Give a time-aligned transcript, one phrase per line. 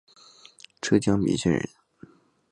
[0.81, 1.69] 浙江鄞县人。